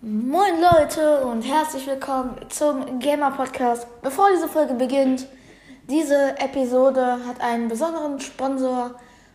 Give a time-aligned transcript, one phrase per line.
[0.00, 3.84] Moin Leute und herzlich willkommen zum Gamer Podcast.
[4.00, 5.26] Bevor diese Folge beginnt,
[5.90, 8.92] diese Episode hat einen besonderen Sponsor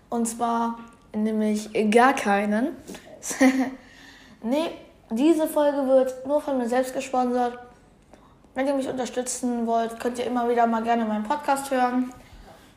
[0.10, 0.80] und zwar
[1.14, 2.78] nämlich gar keinen.
[4.42, 4.72] nee,
[5.10, 7.60] diese Folge wird nur von mir selbst gesponsert.
[8.56, 12.14] Wenn ihr mich unterstützen wollt, könnt ihr immer wieder mal gerne meinen Podcast hören.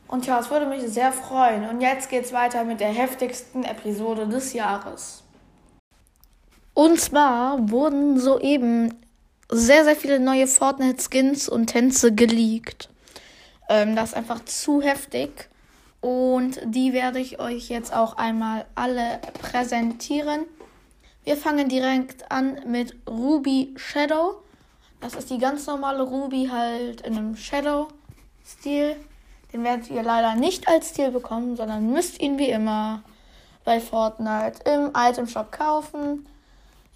[0.09, 1.69] Und ja, es würde mich sehr freuen.
[1.69, 5.23] Und jetzt geht's weiter mit der heftigsten Episode des Jahres.
[6.77, 8.93] Und zwar wurden soeben
[9.49, 12.91] sehr, sehr viele neue Fortnite-Skins und Tänze geleakt.
[13.71, 15.49] Ähm, das ist einfach zu heftig.
[16.03, 20.43] Und die werde ich euch jetzt auch einmal alle präsentieren.
[21.25, 24.35] Wir fangen direkt an mit Ruby Shadow.
[25.01, 28.97] Das ist die ganz normale Ruby halt in einem Shadow-Stil.
[29.51, 33.03] Den werdet ihr leider nicht als Stil bekommen, sondern müsst ihn wie immer
[33.65, 36.27] bei Fortnite im Item Shop kaufen.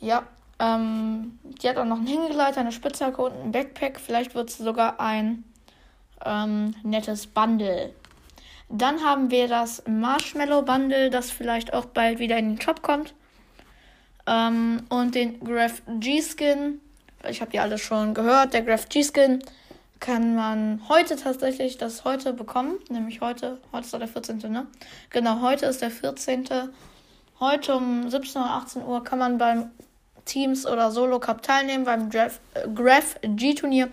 [0.00, 0.24] Ja,
[0.59, 4.00] ähm, die hat auch noch einen Hängegleiter, eine Spitzhacke und ein Backpack.
[4.00, 5.45] Vielleicht wird es sogar ein
[6.24, 7.95] ähm, nettes Bundle.
[8.68, 13.15] Dann haben wir das Marshmallow Bundle, das vielleicht auch bald wieder in den Shop kommt.
[14.26, 16.80] Ähm, und den Graph G-Skin.
[17.29, 18.54] Ich habe die alle schon gehört.
[18.54, 19.42] Der Graph G-Skin
[19.98, 22.79] kann man heute tatsächlich das heute bekommen.
[22.88, 23.59] Nämlich heute.
[23.73, 24.38] Heute ist der 14.
[24.51, 24.66] Ne?
[25.10, 26.48] Genau, heute ist der 14.
[27.40, 29.70] Heute um 17 oder 18 Uhr kann man beim
[30.24, 32.29] Teams oder Solo Cup teilnehmen beim äh,
[32.74, 33.88] Graph G-Turnier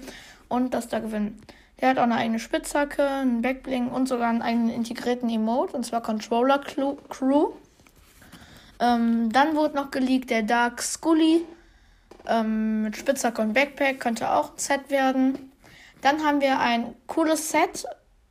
[0.49, 1.41] und das da gewinnen.
[1.79, 5.85] Der hat auch eine eigene Spitzhacke, einen Backbling und sogar einen eigenen integrierten Emote, und
[5.85, 7.51] zwar Controller Crew.
[8.79, 11.45] Ähm, dann wurde noch geleakt der Dark Scully
[12.27, 15.51] ähm, mit Spitzhacke und Backpack, könnte auch ein Set werden.
[16.01, 17.85] Dann haben wir ein cooles Set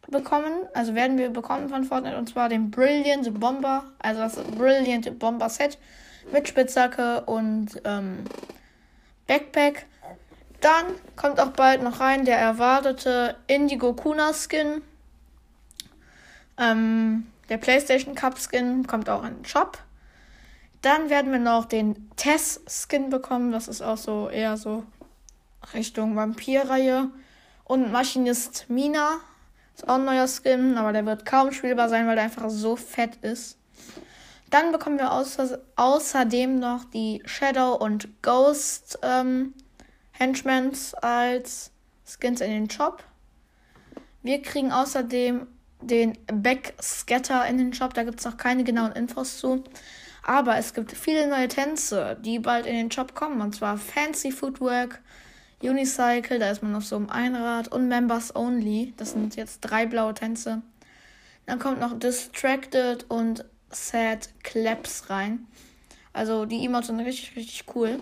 [0.09, 5.19] bekommen, also werden wir bekommen von Fortnite, und zwar den Brilliant Bomber, also das Brilliant
[5.19, 5.79] Bomber Set
[6.33, 8.25] mit Spitzhacke und ähm,
[9.27, 9.87] Backpack.
[10.61, 14.83] Dann kommt auch bald noch rein der erwartete Indigo Kuna Skin.
[16.59, 19.79] Ähm, der PlayStation Cup Skin kommt auch in den Shop.
[20.83, 23.53] Dann werden wir noch den Tess Skin bekommen.
[23.53, 24.85] Das ist auch so eher so
[25.75, 27.11] Richtung Vampir-Reihe.
[27.65, 29.19] Und Maschinist Mina.
[29.75, 32.77] Ist auch ein neuer Skin, aber der wird kaum spielbar sein, weil der einfach so
[32.77, 33.59] fett ist.
[34.57, 39.53] Dann bekommen wir außer, außerdem noch die Shadow und Ghost ähm,
[40.13, 41.73] Henchmans als
[42.07, 43.05] Skins in den Shop.
[44.23, 45.47] Wir kriegen außerdem
[45.83, 47.93] den Backscatter in den Shop.
[47.93, 49.63] Da gibt es noch keine genauen Infos zu.
[50.23, 53.43] Aber es gibt viele neue Tänze, die bald in den Shop kommen.
[53.43, 55.03] Und zwar Fancy Footwork,
[55.61, 58.95] Unicycle, da ist man auf so einem Einrad und Members Only.
[58.97, 60.63] Das sind jetzt drei blaue Tänze.
[61.45, 65.47] Dann kommt noch Distracted und Sad Claps rein.
[66.13, 68.01] Also die Emotes sind richtig, richtig cool.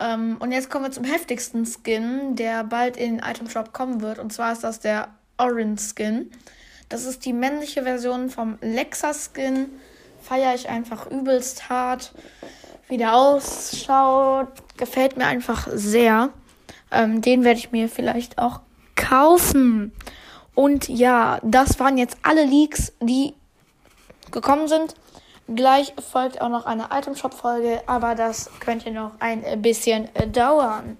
[0.00, 4.00] Ähm, und jetzt kommen wir zum heftigsten Skin, der bald in den Item Shop kommen
[4.00, 4.18] wird.
[4.18, 5.08] Und zwar ist das der
[5.38, 6.30] Orange Skin.
[6.88, 9.68] Das ist die männliche Version vom Lexa Skin.
[10.22, 12.12] Feiere ich einfach übelst hart.
[12.88, 16.30] Wie der ausschaut, gefällt mir einfach sehr.
[16.90, 18.60] Ähm, den werde ich mir vielleicht auch
[18.96, 19.92] kaufen.
[20.54, 23.34] Und ja, das waren jetzt alle Leaks, die
[24.30, 24.94] gekommen sind.
[25.48, 30.96] Gleich folgt auch noch eine Item Shop Folge, aber das könnte noch ein bisschen dauern.